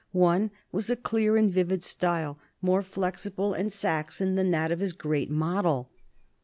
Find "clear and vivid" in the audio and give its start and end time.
0.95-1.83